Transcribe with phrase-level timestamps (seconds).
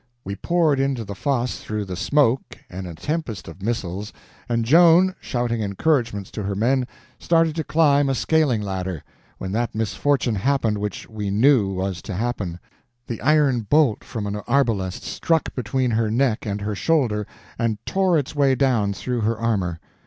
[0.23, 4.11] We poured into the fosse through the smoke and a tempest of missiles,
[4.49, 6.87] and Joan, shouting encouragements to her men,
[7.19, 9.03] started to climb a scaling ladder,
[9.37, 15.03] when that misfortune happened which we knew was to happen—the iron bolt from an arbaquest
[15.03, 17.27] struck between her neck and her shoulder,
[17.59, 19.79] and tore its way down through her armor.